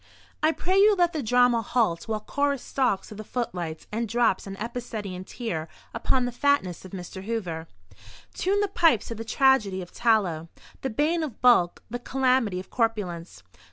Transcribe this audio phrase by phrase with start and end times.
[0.41, 4.47] I pray you let the drama halt while Chorus stalks to the footlights and drops
[4.47, 7.25] an epicedian tear upon the fatness of Mr.
[7.25, 7.67] Hoover.
[8.33, 10.49] Tune the pipes to the tragedy of tallow,
[10.81, 13.43] the bane of bulk, the calamity of corpulence.